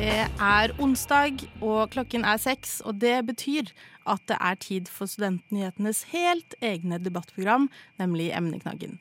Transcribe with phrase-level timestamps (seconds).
[0.00, 3.68] Det er onsdag, og klokken er seks, og det betyr
[4.08, 7.66] at det er tid for Studentnyhetenes helt egne debattprogram,
[8.00, 8.94] nemlig Emneknaggen.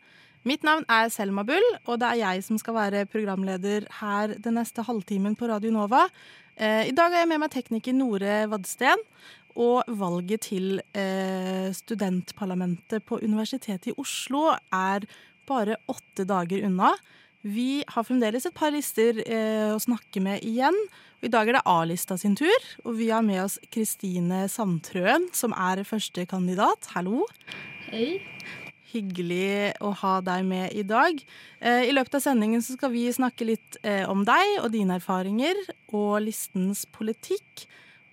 [0.44, 4.60] Mitt navn er Selma Bull, og det er jeg som skal være programleder her den
[4.60, 6.02] neste halvtimen på Radio Nova.
[6.60, 9.00] Eh, I dag har jeg med meg tekniker Nore Vadsten.
[9.56, 15.08] Og valget til eh, studentparlamentet på Universitetet i Oslo er
[15.48, 16.92] bare åtte dager unna.
[17.40, 20.76] Vi har fremdeles et par lister eh, å snakke med igjen.
[21.24, 25.56] I dag er det A-lista sin tur, og vi har med oss Kristine Sandtrøen, som
[25.56, 26.90] er første kandidat.
[26.96, 27.24] Hallo.
[27.88, 28.20] Hei.
[28.92, 31.22] Hyggelig å ha deg med i dag.
[31.64, 35.00] Eh, I løpet av sendingen så skal vi snakke litt eh, om deg og dine
[35.00, 35.56] erfaringer,
[35.96, 37.70] og listens politikk.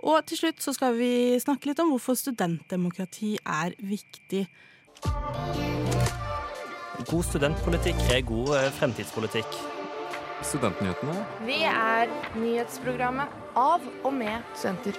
[0.07, 4.47] Og til slutt så skal vi snakke litt om hvorfor studentdemokrati er viktig.
[7.05, 9.57] God studentpolitikk er god eh, fremtidspolitikk.
[10.47, 11.15] Studentnyhetene.
[11.47, 14.97] Vi er nyhetsprogrammet av og med studenter.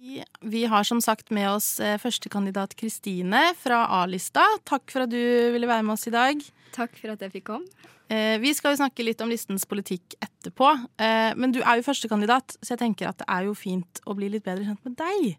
[0.00, 4.44] Vi- Vi har som sagt med oss eh, førstekandidat Kristine fra A-lista.
[4.64, 5.16] Takk for at du
[5.52, 6.40] ville være med oss i dag.
[6.72, 7.66] Takk for at jeg fikk komme.
[8.08, 10.88] Eh, Vi skal jo snakke litt om listens politikk etterpå.
[10.98, 14.14] eh, Men du er jo førstekandidat, så jeg tenker at det er jo fint å
[14.14, 15.38] bli litt bedre kjent med deg.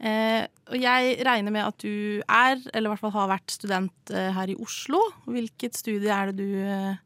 [0.00, 4.10] Eh, Og jeg regner med at du er, eller i hvert fall har vært student
[4.10, 5.00] eh, her i Oslo.
[5.28, 6.96] Hvilket studie er det du eh,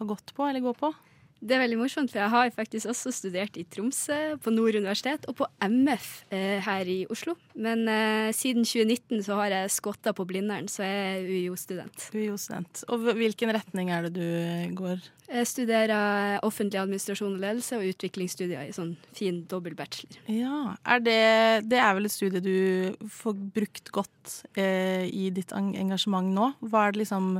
[0.00, 0.90] har gått på, eller går på?
[1.38, 5.26] Det er veldig morsomt, for jeg har faktisk også studert i Tromsø, på Nord universitet,
[5.30, 7.36] og på MF eh, her i Oslo.
[7.54, 12.08] Men eh, siden 2019 så har jeg skotta på Blindern, så jeg er UiO-student.
[12.10, 12.82] Du er jo student.
[12.90, 14.98] Og hvilken retning er det du eh, går?
[15.28, 20.18] Jeg studerer offentlig administrasjon og ledelse og utviklingsstudier i sånn fin dobbel bachelor.
[20.32, 21.22] Ja, er det,
[21.68, 26.50] det er vel et studie du får brukt godt eh, i ditt engasjement nå.
[26.64, 27.36] Hva er det liksom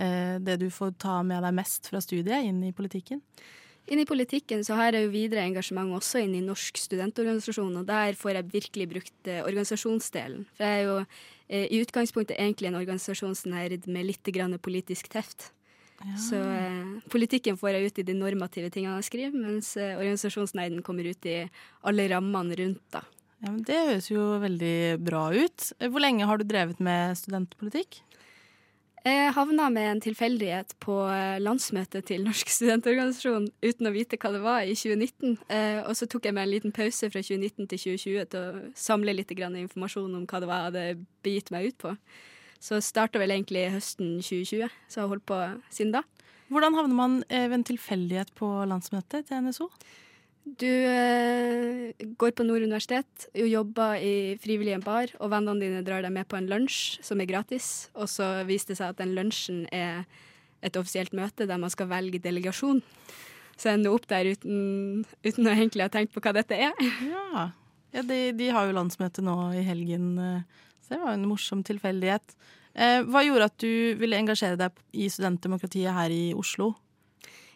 [0.00, 3.20] det du får ta med deg mest fra studiet inn i politikken?
[3.90, 7.88] Inn i politikken så har jeg jo videre engasjement også inn i Norsk studentorganisasjon, og
[7.88, 10.44] der får jeg virkelig brukt eh, organisasjonsdelen.
[10.54, 15.50] For jeg er jo eh, i utgangspunktet egentlig en organisasjonsnerd med litt grann politisk teft.
[16.16, 20.84] Så eh, politikken får jeg ut i de normative tingene jeg skriver, mens eh, organisasjonsnerden
[20.86, 21.42] kommer ut i
[21.84, 22.84] alle rammene rundt.
[22.94, 23.02] da.
[23.40, 25.72] Ja, men Det høres jo veldig bra ut.
[25.78, 28.00] Eh, Hvor lenge har du drevet med studentpolitikk?
[29.00, 34.32] Jeg havna med en tilfeldighet på eh, landsmøtet til Norsk studentorganisasjon uten å vite hva
[34.34, 35.38] det var i 2019.
[35.48, 38.60] Eh, og så tok jeg meg en liten pause fra 2019 til 2020 til å
[38.76, 40.84] samle litt informasjon om hva det var jeg hadde
[41.24, 41.94] begitt meg ut på.
[42.60, 45.40] Så starta vel egentlig høsten 2020, så jeg har holdt på
[45.72, 46.04] siden da.
[46.52, 49.70] Hvordan havner man eh, ved en tilfeldighet på landsmøtet til NSO?
[50.58, 56.02] Du eh, går på Nord universitet, jobber i frivillig en bar, og vennene dine drar
[56.02, 57.90] deg med på en lunsj som er gratis.
[57.94, 60.06] Og så viser det seg at den lunsjen er
[60.66, 62.82] et offisielt møte der man skal velge delegasjon.
[63.60, 66.74] Så jeg ender opp der uten, uten å egentlig ha tenkt på hva dette er.
[67.04, 67.50] Ja,
[67.94, 71.62] ja de, de har jo landsmøte nå i helgen, eh, så det var en morsom
[71.66, 72.36] tilfeldighet.
[72.74, 76.72] Eh, Hva gjorde at du ville engasjere deg i studentdemokratiet her i Oslo?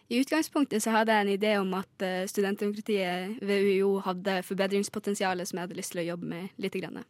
[0.05, 5.41] I utgangspunktet så hadde jeg en idé om at eh, studentdemokratiet ved UiO hadde forbedringspotensial
[5.41, 6.77] som jeg hadde lyst til å jobbe med litt.
[6.77, 7.01] Grann.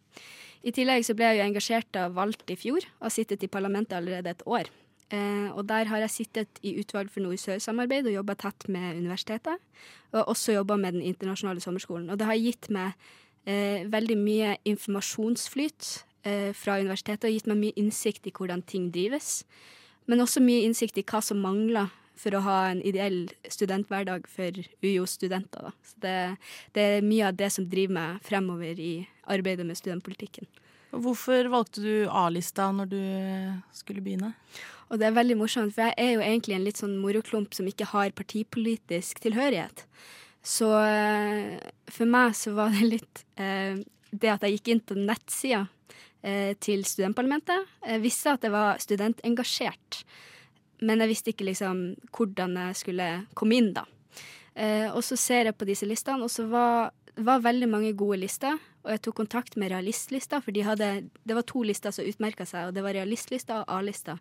[0.63, 3.51] I tillegg så ble jeg jo engasjert og valgt i fjor, og har sittet i
[3.51, 4.71] parlamentet allerede et år.
[5.13, 9.61] Eh, og der har jeg sittet i utvalg for nord-sør-samarbeid og jobba tett med universitetet.
[10.15, 12.09] Og også jobba med den internasjonale sommerskolen.
[12.09, 12.95] Og det har gitt meg
[13.45, 15.91] eh, veldig mye informasjonsflyt
[16.25, 19.43] eh, fra universitetet og gitt meg mye innsikt i hvordan ting drives.
[20.07, 24.59] Men også mye innsikt i hva som mangler for å ha en ideell studenthverdag for
[24.83, 25.71] UiO-studenter.
[25.85, 26.17] Så det,
[26.75, 28.93] det er mye av det som driver meg fremover i
[29.31, 30.47] arbeidet med studentpolitikken.
[30.95, 34.31] Hvorfor valgte du A-lista når du eh, skulle begynne?
[34.87, 37.67] Og det er veldig morsomt, for jeg er jo egentlig en litt sånn moroklump som
[37.67, 39.83] ikke har partipolitisk tilhørighet.
[40.45, 41.57] Så eh,
[41.89, 43.81] for meg så var det litt eh,
[44.13, 45.65] det at jeg gikk inn på nettsida
[46.21, 47.65] eh, til studentparlamentet.
[47.81, 50.03] Jeg visste at jeg var studentengasjert,
[50.81, 51.85] men jeg visste ikke liksom
[52.15, 53.85] hvordan jeg skulle komme inn, da.
[54.55, 58.19] Eh, og så ser jeg på disse listene, og så var var veldig mange gode
[58.23, 58.57] lister.
[58.85, 60.89] Og jeg tok kontakt med Realistlista, for de hadde,
[61.23, 62.67] det var to lister som utmerka seg.
[62.67, 64.17] og Det var Realistlista og A-lista,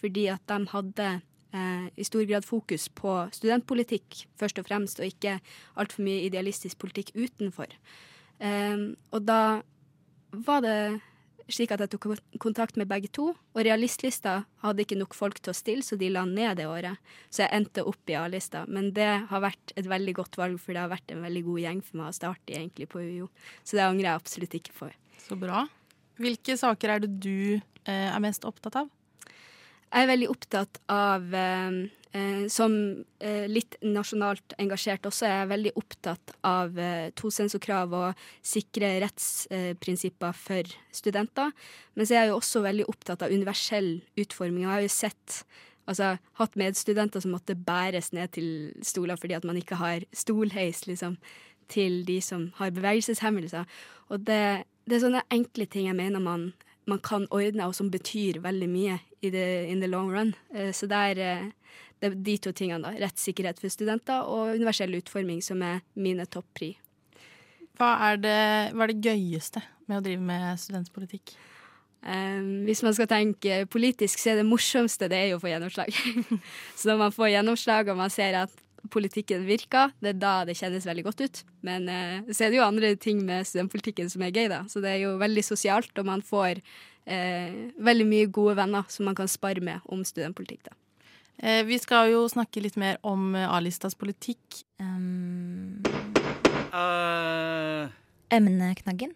[0.00, 1.08] fordi at de hadde
[1.52, 5.38] eh, i stor grad fokus på studentpolitikk først og fremst, og ikke
[5.76, 7.70] altfor mye idealistisk politikk utenfor.
[8.40, 9.60] Eh, og da
[10.32, 10.80] var det
[11.52, 12.06] slik at jeg tok
[12.42, 13.30] kontakt med begge to.
[13.54, 17.00] Og realistlista hadde ikke nok folk til å stille, så de la ned det året.
[17.30, 18.64] Så jeg endte opp i A-lista.
[18.68, 21.64] Men det har vært et veldig godt valg, for det har vært en veldig god
[21.64, 23.30] gjeng for meg å starte i egentlig på UiO.
[23.62, 24.94] Så det angrer jeg absolutt ikke for.
[25.24, 25.66] Så bra.
[26.18, 28.90] Hvilke saker er det du eh, er mest opptatt av?
[29.88, 31.78] Jeg er veldig opptatt av eh, eh,
[32.48, 32.74] Som
[33.20, 40.70] eh, litt nasjonalt engasjert også, er veldig opptatt av eh, tosensorkrav og sikre rettsprinsipper for
[40.94, 41.52] studenter.
[41.94, 44.64] Men så er jeg jo også veldig opptatt av universell utforming.
[44.64, 45.36] Jeg har jo sett
[45.84, 48.48] altså, hatt medstudenter som måtte bæres ned til
[48.86, 51.18] stoler fordi at man ikke har stolheis liksom,
[51.68, 53.68] til de som har bevegelseshemmelser.
[54.08, 56.50] Og det, det er sånne enkle ting jeg mener man
[56.88, 60.34] man kan ordne, og som betyr veldig mye i the, in the long run.
[60.54, 61.50] Eh, så er, eh,
[61.98, 63.06] det er de to tingene, da.
[63.06, 66.76] Rettssikkerhet for studenter og universell utforming, som er mine topp-pri.
[67.78, 71.34] Hva, hva, er det gøyeste med å drive med studentpolitikk?
[71.98, 75.50] Um, hvis man skal tenke politisk, så er det morsomste det er jo å få
[75.50, 75.94] gjennomslag.
[76.78, 78.54] så når man får gjennomslag og man ser at
[78.94, 81.42] politikken virker, det er da det kjennes veldig godt ut.
[81.66, 84.62] Men uh, så er det jo andre ting med studentpolitikken som er gøy, da.
[84.70, 89.10] Så det er jo veldig sosialt, og man får uh, veldig mye gode venner som
[89.10, 90.78] man kan spare med om studentpolitikk, da.
[91.38, 94.62] Eh, vi skal jo snakke litt mer om eh, A-listas politikk.
[94.82, 95.82] Um...
[96.74, 97.86] Uh...
[98.34, 99.14] Emneknaggen.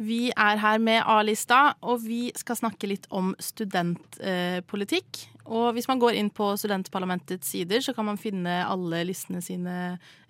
[0.00, 5.20] Vi er her med A-lista, og vi skal snakke litt om studentpolitikk.
[5.20, 9.42] Eh, og hvis man går inn på studentparlamentets sider, så kan man finne alle listene
[9.44, 9.76] sine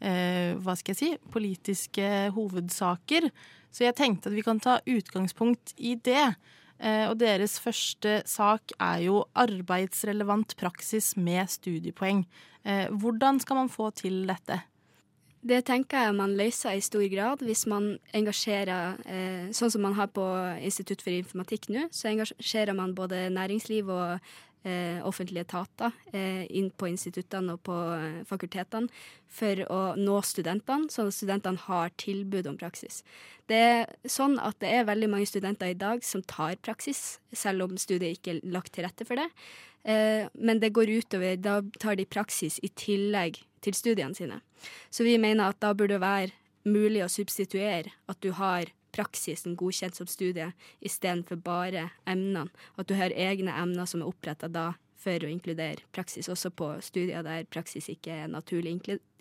[0.00, 3.28] eh, hva skal jeg si, politiske hovedsaker.
[3.70, 6.32] Så jeg tenkte at vi kan ta utgangspunkt i det.
[6.80, 12.24] Eh, og deres første sak er jo arbeidsrelevant praksis med studiepoeng.
[12.64, 14.62] Eh, hvordan skal man få til dette?
[15.40, 19.96] Det tenker jeg man løser i stor grad hvis man engasjerer eh, Sånn som man
[19.96, 20.24] har på
[20.60, 24.32] Institutt for informatikk nå, så engasjerer man både næringsliv og
[24.62, 28.90] eh, offentlige etater eh, inn på instituttene og på eh, fakultetene
[29.30, 33.02] for å nå studentene, sånn at studentene har tilbud om praksis.
[33.50, 37.66] Det er sånn at det er veldig mange studenter i dag som tar praksis, selv
[37.66, 39.30] om studiet ikke er lagt til rette for det.
[39.82, 41.36] Eh, men det går utover.
[41.36, 44.40] Da tar de praksis i tillegg til studiene sine.
[44.90, 46.36] Så vi mener at da burde det være
[46.68, 50.50] mulig å substituere at du har praksisen godkjent som studie
[50.80, 52.50] istedenfor bare emnene.
[52.76, 56.74] At du har egne emner som er oppretta da for å inkludere praksis, også på
[56.84, 58.76] studier der praksis ikke er naturlig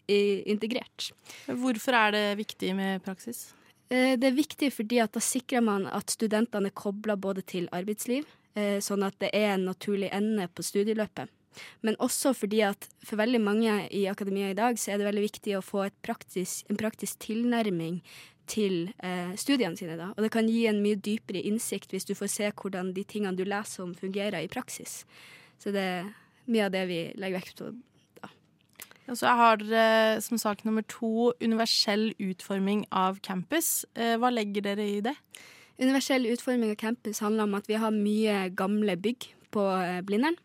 [0.10, 1.12] integrert.
[1.48, 3.50] Hvorfor er det viktig med praksis?
[3.89, 7.69] Eh, det er viktig fordi at da sikrer man at studentene er kobla både til
[7.74, 11.31] arbeidsliv, eh, sånn at det er en naturlig ende på studieløpet.
[11.81, 15.25] Men også fordi at for veldig mange i akademia i dag, så er det veldig
[15.25, 18.01] viktig å få praktisk, en praktisk tilnærming
[18.49, 19.97] til eh, studiene sine.
[19.99, 20.11] Da.
[20.15, 23.37] Og det kan gi en mye dypere innsikt hvis du får se hvordan de tingene
[23.37, 25.03] du leser om, fungerer i praksis.
[25.59, 26.09] Så det er
[26.49, 27.69] mye av det vi legger vekt på.
[28.19, 28.31] Da.
[29.09, 33.85] Og så har dere som sak nummer to universell utforming av campus.
[33.95, 35.15] Eh, hva legger dere i det?
[35.79, 40.37] Universell utforming av campus handler om at vi har mye gamle bygg på eh, Blindern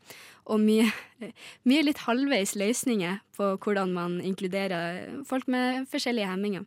[0.45, 0.91] og mye,
[1.69, 6.67] mye, litt halvveis løsninger på hvordan man inkluderer folk med forskjellige hemminger.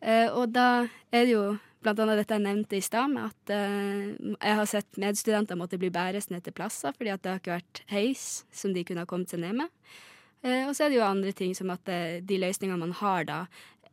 [0.00, 1.44] Eh, og da er det jo
[1.84, 5.80] blant annet dette jeg nevnte i stad, med at eh, jeg har sett medstudenter måtte
[5.80, 9.04] bli bæres ned til plasser fordi at det har ikke vært heis som de kunne
[9.04, 9.76] ha kommet seg ned med.
[10.44, 11.84] Eh, og så er det jo andre ting som at
[12.24, 13.44] de løsningene man har da,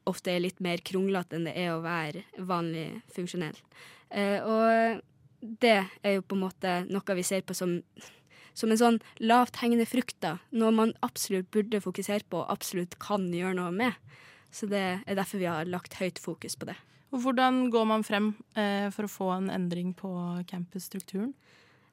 [0.08, 3.58] ofte er litt mer kronglete enn det er å være vanlig funksjonell.
[4.48, 5.02] og
[5.62, 7.82] det er jo på en måte noe vi ser på som
[8.58, 10.38] som en sånn lavthengende frukt, da.
[10.58, 13.94] Noe man absolutt burde fokusere på og absolutt kan gjøre noe med.
[14.52, 16.78] Så det er derfor vi har lagt høyt fokus på det.
[17.16, 20.10] Og hvordan går man frem eh, for å få en endring på
[20.50, 21.32] campusstrukturen?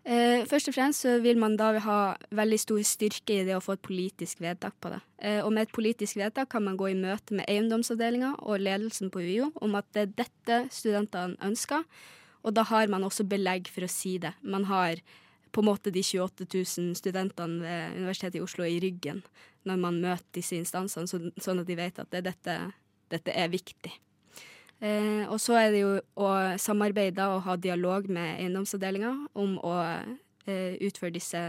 [0.04, 1.98] Eh, først og fremst så vil man da ha
[2.34, 5.00] veldig stor styrke i det å få et politisk vedtak på det.
[5.16, 9.12] Eh, og med et politisk vedtak kan man gå i møte med eiendomsavdelinga og ledelsen
[9.14, 11.86] på UiO om at det er dette studentene ønsker.
[12.44, 14.34] Og da har man også belegg for å si det.
[14.42, 15.00] Man har
[15.54, 19.22] på en måte de 28 000 studentene ved Universitetet i Oslo i ryggen
[19.64, 22.56] når man møter disse instansene, så, sånn at de vet at det, dette,
[23.12, 23.92] dette, er viktig.
[24.84, 26.28] Eh, og så er det jo å
[26.60, 29.74] samarbeide og ha dialog med eiendomsavdelinga om å
[30.44, 31.46] eh, utføre disse,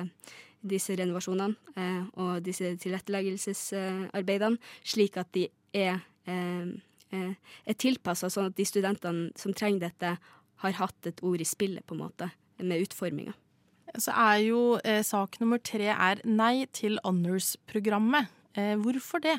[0.63, 6.69] disse renovasjonene eh, og disse tilretteleggelsesarbeidene, slik at de er, eh,
[7.12, 10.15] eh, er tilpassa, sånn at de studentene som trenger dette,
[10.63, 12.29] har hatt et ord i spillet, på en måte,
[12.63, 13.35] med utforminga
[14.01, 18.31] så er jo eh, sak nummer tre er nei til honors-programmet.
[18.55, 19.37] Eh, hvorfor det?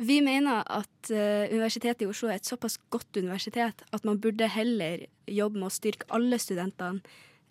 [0.00, 4.48] Vi mener at eh, Universitetet i Oslo er et såpass godt universitet at man burde
[4.48, 7.02] heller jobbe med å styrke alle studentene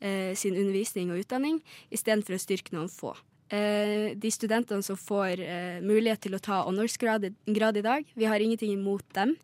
[0.01, 1.61] eh, sin undervisning og utdanning,
[1.93, 3.13] istedenfor å styrke noen få.
[3.51, 8.39] Eh, de studentene som får eh, mulighet til å ta honorsgrad i, dag, vi har
[8.39, 9.35] ingenting imot dem.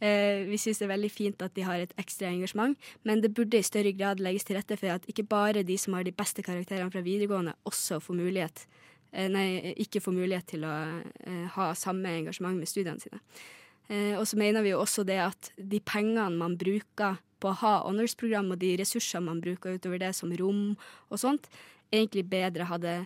[0.00, 2.76] Eh, vi syns det er veldig fint at de har et ekstra engasjement,
[3.08, 5.96] men det burde i større grad legges til rette for at ikke bare de som
[5.96, 8.66] har de beste karakterene fra videregående, også får mulighet
[9.12, 13.22] eh, Nei, ikke får mulighet til å eh, ha samme engasjement med studiene sine.
[13.86, 17.74] Og så mener vi jo også det at de pengene man bruker på å ha
[17.84, 20.72] honorsprogram, og de ressursene man bruker utover det som rom
[21.06, 21.46] og sånt,
[21.94, 22.96] egentlig bedre hadde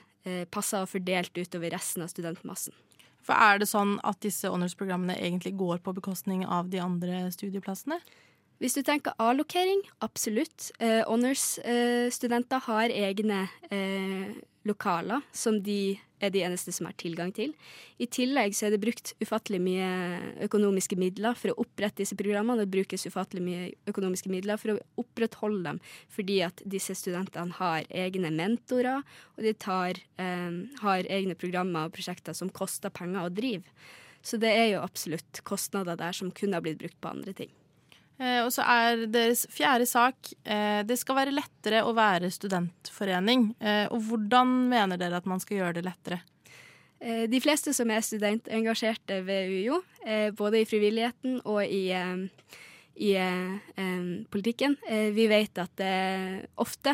[0.48, 2.72] passa og fordelt utover resten av studentmassen.
[3.26, 8.00] For er det sånn at disse honors-programmene egentlig går på bekostning av de andre studieplassene?
[8.60, 10.68] Hvis du tenker allokering, absolutt.
[10.84, 14.34] Eh, Honors-studenter har egne eh,
[14.68, 17.54] lokaler som de er de eneste som har tilgang til.
[17.96, 19.86] I tillegg så er det brukt ufattelig mye
[20.44, 22.60] økonomiske midler for å opprette disse programmene.
[22.60, 25.80] Det brukes ufattelig mye økonomiske midler for å opprettholde dem,
[26.12, 29.00] fordi at disse studentene har egne mentorer,
[29.38, 33.64] og de tar, eh, har egne programmer og prosjekter som koster penger å drive.
[34.20, 37.54] Så det er jo absolutt kostnader der som kunne ha blitt brukt på andre ting.
[38.20, 43.54] Eh, og så er deres fjerde sak eh, det skal være lettere å være studentforening.
[43.58, 46.22] Eh, og hvordan mener dere at man skal gjøre det lettere?
[47.00, 49.78] De fleste som er studentengasjerte ved UiO,
[50.36, 51.94] både i frivilligheten og i,
[53.00, 53.12] i
[54.28, 54.74] politikken,
[55.16, 55.80] vi vet at
[56.60, 56.92] ofte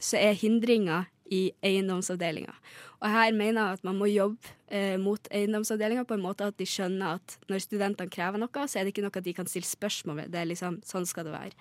[0.00, 2.54] så er hindringer i eiendomsavdelinga.
[3.02, 6.58] Og her mener jeg at man må jobbe eh, mot eiendomsavdelinga på en måte at
[6.60, 9.68] de skjønner at når studentene krever noe, så er det ikke noe de kan stille
[9.68, 10.34] spørsmål ved.
[10.34, 11.56] Det er liksom, sånn skal det være.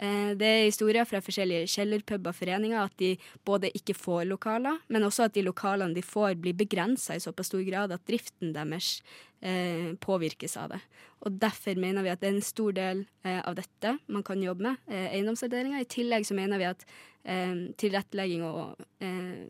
[0.00, 4.80] Eh, Det er historier fra forskjellige kjellerpuber og foreninger at de både ikke får lokaler,
[4.88, 8.54] men også at de lokalene de får, blir begrensa i såpass stor grad at driften
[8.56, 9.00] deres
[9.40, 10.80] eh, påvirkes av det.
[11.24, 14.42] Og Derfor mener vi at det er en stor del eh, av dette man kan
[14.42, 15.80] jobbe med, eh, eiendomsavdelinga.
[15.80, 16.86] I tillegg så mener vi at
[17.24, 19.44] eh, tilrettelegging og eh,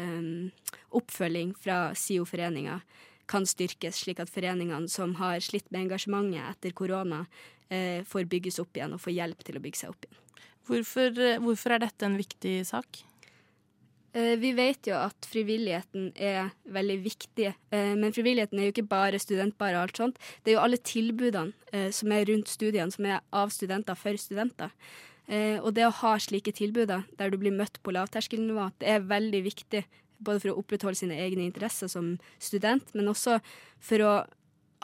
[0.00, 0.28] eh,
[0.94, 2.80] oppfølging fra SIO-foreninga
[3.30, 7.24] kan styrkes, slik at foreningene som har slitt med engasjementet etter korona,
[8.06, 10.18] får bygges opp igjen og får hjelp til å bygge seg opp igjen.
[10.68, 13.00] Hvorfor, hvorfor er dette en viktig sak?
[14.14, 18.88] Eh, Vi vet jo at frivilligheten er veldig viktig, eh, men frivilligheten er jo ikke
[18.88, 20.20] bare studentbare og alt sånt.
[20.44, 24.14] Det er jo alle tilbudene eh, som er rundt studiene, som er av studenter for
[24.14, 24.70] studenter.
[25.24, 29.40] Og det å ha slike tilbud der du blir møtt på lavterskelnivå, det er veldig
[29.46, 29.80] viktig.
[30.20, 33.38] Både for å opprettholde sine egne interesser som student, men også
[33.80, 34.12] for å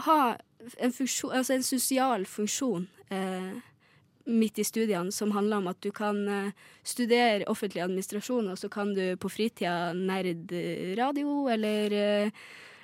[0.06, 0.20] ha
[0.78, 3.60] en, funksjon, altså en sosial funksjon eh,
[4.30, 6.52] midt i studiene, som handler om at du kan eh,
[6.86, 12.30] studere offentlig administrasjon, og så kan du på fritida nerd eh, radio eller, eh,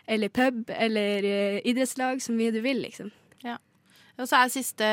[0.07, 3.13] eller pub eller eh, idrettslag, så mye du vil, liksom.
[4.17, 4.87] Og så er siste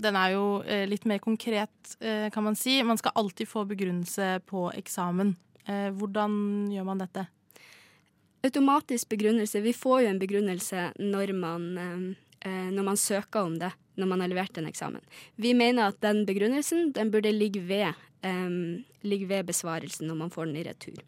[0.00, 0.44] Den er jo
[0.88, 2.78] litt mer konkret, kan man si.
[2.80, 5.34] Man skal alltid få begrunnelse på eksamen.
[5.98, 6.38] Hvordan
[6.72, 7.26] gjør man dette?
[8.40, 9.60] Automatisk begrunnelse.
[9.60, 11.68] Vi får jo en begrunnelse når man,
[12.44, 15.02] når man søker om det, når man har levert en eksamen.
[15.36, 17.94] Vi mener at den begrunnelsen den burde ligge ved,
[18.24, 21.00] eh, ligge ved besvarelsen når man får den i retur.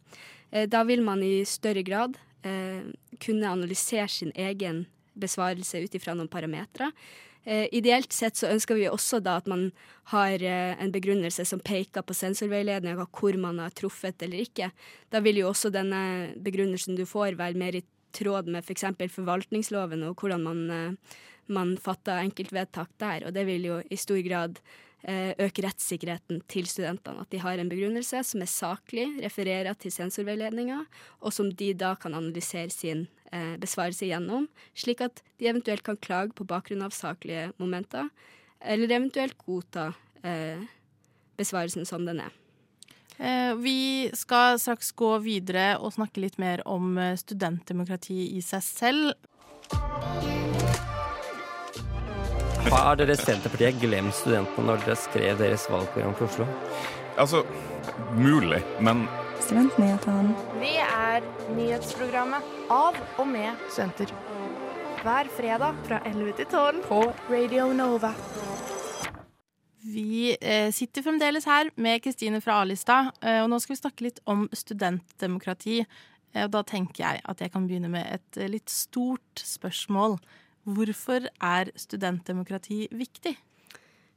[0.52, 2.82] Eh, da vil man i større grad eh,
[3.20, 6.90] kunne analysere sin egen besvarelse ut ifra noen parametere.
[7.44, 9.66] Eh, ideelt sett så ønsker vi også da at man
[10.14, 14.70] har eh, en begrunnelse som peker på sensorveiledninga, hvor man har truffet eller ikke.
[15.12, 18.86] Da vil jo også denne begrunnelsen du får være mer i tråd med f.eks.
[18.96, 21.20] For forvaltningsloven og hvordan man, eh,
[21.52, 23.28] man fatter enkeltvedtak der.
[23.28, 24.60] Og det vil jo i stor grad
[25.02, 27.24] eh, øke rettssikkerheten til studentene.
[27.24, 30.84] At de har en begrunnelse som er saklig, refererer til sensorveiledninga,
[31.20, 36.00] og som de da kan analysere sin eh, besvarelse gjennom, slik at de eventuelt kan
[36.00, 38.08] klage på bakgrunn av saklige momenter,
[38.64, 39.90] eller eventuelt godta
[41.36, 42.32] besvarelsen som den er.
[43.18, 48.64] Eh, vi skal straks gå videre og snakke litt mer om eh, studentdemokrati i seg
[48.66, 49.12] selv.
[52.74, 56.48] Har dere Senterpartiet glemt studentene når dere skrev deres valgprogram for Oslo?
[57.20, 57.44] Altså,
[58.18, 59.06] mulig, men
[59.44, 60.34] Studentnyhetene.
[60.56, 64.14] Vi er nyhetsprogrammet av og med studenter.
[65.04, 68.14] Hver fredag fra 11 til 12 på Radio Nova.
[69.84, 74.06] Vi eh, sitter fremdeles her med Kristine fra A-lista, eh, og nå skal vi snakke
[74.06, 75.82] litt om studentdemokrati.
[76.32, 80.16] Eh, og da tenker jeg at jeg kan begynne med et litt stort spørsmål.
[80.64, 83.34] Hvorfor er studentdemokrati viktig?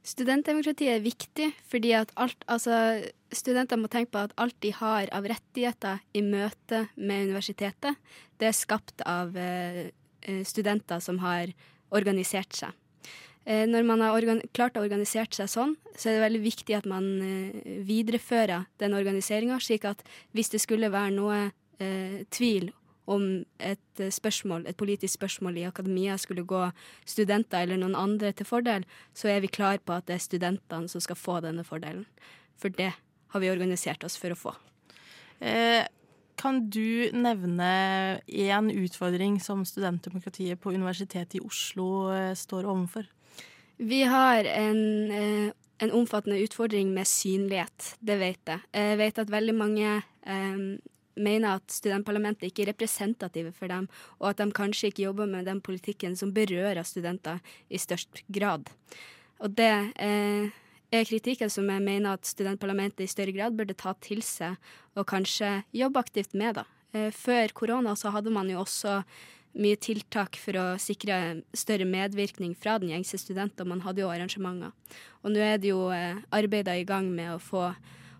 [0.08, 5.12] Studentdemokrati er viktig fordi at alt, altså, studenter må tenke på at alt de har
[5.12, 7.98] av rettigheter i møte med universitetet,
[8.40, 9.36] det er skapt av
[10.48, 11.52] studenter som har
[11.92, 12.72] organisert seg.
[13.48, 16.88] Eh, når man har klart å organisere seg sånn, så er det veldig viktig at
[16.88, 20.04] man eh, viderefører den organiseringa, slik at
[20.36, 21.38] hvis det skulle være noe
[21.80, 22.68] eh, tvil
[23.08, 23.24] om
[23.56, 26.66] et eh, spørsmål, et politisk spørsmål i akademia skulle gå
[27.08, 28.84] studenter eller noen andre til fordel,
[29.16, 32.04] så er vi klar på at det er studentene som skal få denne fordelen.
[32.60, 32.92] For det
[33.32, 34.58] har vi organisert oss for å få.
[36.38, 37.68] Kan du nevne
[38.26, 43.06] én utfordring som studentdemokratiet på Universitetet i Oslo står overfor?
[43.78, 48.60] Vi har en, eh, en omfattende utfordring med synlighet, det vet jeg.
[48.74, 50.56] Jeg vet at veldig mange eh,
[51.14, 53.86] mener at studentparlamentet ikke er representative for dem,
[54.18, 57.38] og at de kanskje ikke jobber med den politikken som berører studenter
[57.70, 58.66] i størst grad.
[59.38, 60.50] Og det eh,
[60.90, 64.58] er kritikken som jeg mener at studentparlamentet i større grad burde ta til seg,
[64.98, 66.58] og kanskje jobbe aktivt med.
[66.58, 66.66] da.
[66.98, 69.04] Eh, før korona så hadde man jo også
[69.58, 74.10] mye tiltak for å sikre større medvirkning fra den gjengse student, og man hadde jo
[74.12, 74.74] arrangementer.
[75.22, 77.70] Og nå er det jo eh, arbeider i gang med å få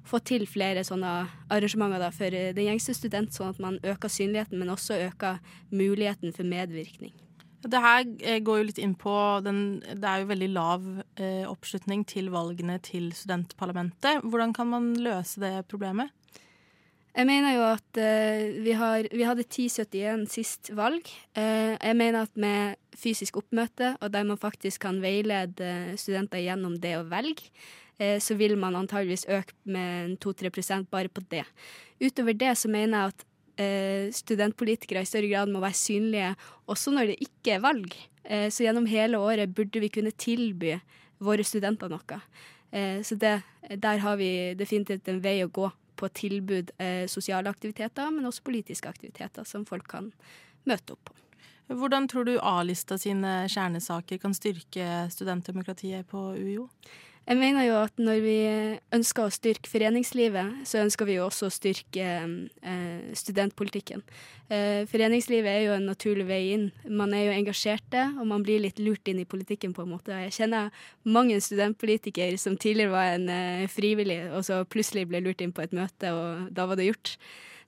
[0.09, 1.12] få til flere sånne
[1.52, 6.33] arrangementer da, for den gjengse student, sånn at man øker synligheten, men også øker muligheten
[6.33, 7.12] for medvirkning.
[7.59, 10.85] Det her eh, går jo litt inn på den Det er jo veldig lav
[11.18, 14.23] eh, oppslutning til valgene til studentparlamentet.
[14.23, 16.14] Hvordan kan man løse det problemet?
[17.17, 21.07] Jeg mener jo at uh, vi, har, vi, hadde 1071 sist valg.
[21.37, 26.77] Uh, jeg mener at med fysisk oppmøte, og der man faktisk kan veilede studenter gjennom
[26.83, 27.49] det å velge,
[28.03, 31.47] uh, så vil man antageligvis øke med 2-3% bare på det.
[32.03, 33.25] Utover det så mener jeg at
[34.15, 36.29] studentpolitikere i større grad må være synlige
[36.71, 37.97] også når det ikke er valg.
[38.55, 40.77] så gjennom hele året burde vi kunne tilby
[41.19, 42.21] våre studenter noe.
[43.03, 43.33] så det,
[43.83, 48.47] der har vi definitivt en vei å gå på tilbud eh, sosiale aktiviteter, men også
[48.47, 50.12] politiske aktiviteter som folk kan
[50.69, 51.17] møte opp på.
[51.69, 56.69] Hvordan tror du A-lista sine kjernesaker kan styrke studentdemokratiet på UiO?
[57.28, 58.37] Jeg mener jo at når vi
[58.97, 64.00] ønsker å styrke foreningslivet, så ønsker vi jo også å styrke eh, studentpolitikken.
[64.49, 66.64] Eh, foreningslivet er jo en naturlig vei inn.
[66.88, 70.17] Man er jo engasjerte, og man blir litt lurt inn i politikken på en måte.
[70.25, 70.73] Jeg kjenner
[71.04, 75.67] mange studentpolitikere som tidligere var en eh, frivillig, og så plutselig ble lurt inn på
[75.67, 77.19] et møte, og da var det gjort.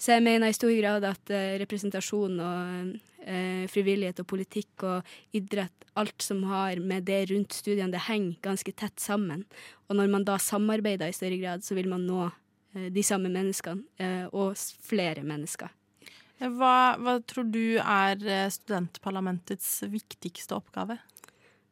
[0.00, 5.10] Så jeg mener i stor grad at eh, representasjon og eh, frivillighet og politikk og
[5.36, 9.44] idrett, alt som har med det rundt studiene, det henger ganske tett sammen.
[9.88, 13.32] Og når man da samarbeider i større grad, så vil man nå eh, de samme
[13.32, 14.56] menneskene, eh, og
[14.86, 15.72] flere mennesker.
[16.40, 20.96] Hva, hva tror du er eh, studentparlamentets viktigste oppgave?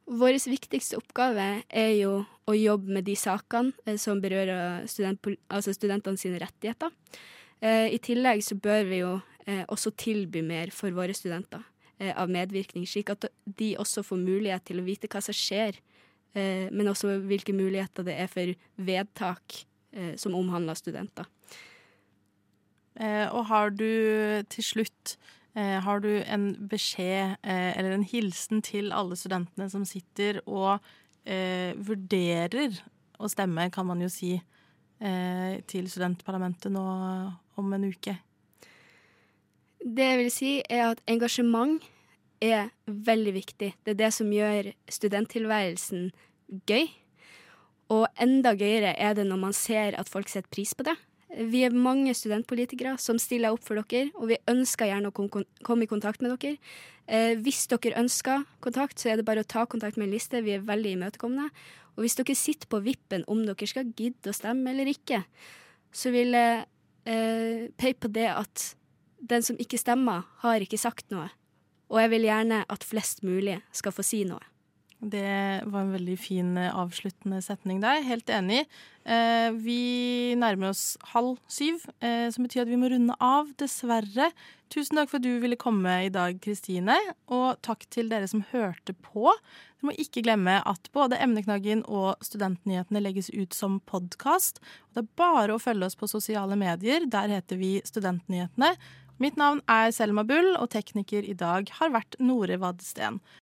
[0.09, 2.13] Vår viktigste oppgave er jo
[2.49, 6.93] å jobbe med de sakene eh, som berører student, altså studentene sine rettigheter.
[7.61, 9.15] Eh, I tillegg så bør vi jo
[9.71, 11.63] også tilby mer for våre studenter
[11.99, 15.79] eh, av medvirkning, slik at de også får mulighet til å vite hva som skjer,
[16.33, 18.53] eh, men også hvilke muligheter det er for
[18.89, 21.27] vedtak eh, som omhandler studenter.
[22.99, 23.89] Eh, og har du
[24.51, 25.17] til slutt
[25.55, 30.79] eh, har du en beskjed eller en hilsen til alle studentene som sitter og
[31.29, 32.73] vurderer
[33.21, 34.31] å stemme, kan man jo si,
[35.69, 36.85] til studentparlamentet nå
[37.59, 38.15] om en uke?
[39.79, 41.83] Det jeg vil si, er at engasjement
[42.43, 43.73] er veldig viktig.
[43.83, 46.09] Det er det som gjør studenttilværelsen
[46.67, 46.89] gøy.
[47.89, 50.95] Og enda gøyere er det når man ser at folk setter pris på det.
[51.29, 55.29] Vi er mange studentpolitikere som stiller opp for dere, og vi ønsker gjerne å
[55.65, 56.57] komme i kontakt med dere.
[57.05, 60.41] Eh, hvis dere ønsker kontakt, så er det bare å ta kontakt med en liste.
[60.45, 61.49] Vi er veldig imøtekommende.
[61.95, 65.23] Og hvis dere sitter på vippen om dere skal gidde å stemme eller ikke,
[65.93, 66.65] så vil jeg
[67.09, 68.73] eh, peke på det at
[69.29, 71.29] den som ikke stemmer, har ikke sagt noe.
[71.89, 74.43] Og jeg vil gjerne at flest mulig skal få si noe.
[74.99, 78.01] Det var en veldig fin eh, avsluttende setning der.
[78.03, 78.65] Helt enig.
[79.07, 84.27] Eh, vi nærmer oss halv syv, eh, som betyr at vi må runde av, dessverre.
[84.67, 86.99] Tusen takk for at du ville komme i dag, Kristine.
[87.31, 89.31] Og takk til dere som hørte på.
[89.79, 94.59] Du må ikke glemme at både Emneknaggen og Studentnyhetene legges ut som podkast.
[94.91, 97.07] Det er bare å følge oss på sosiale medier.
[97.07, 98.75] Der heter vi Studentnyhetene.
[99.19, 103.17] Mitt navn er Selma Bull, og tekniker i dag har vært Nore Vadsten.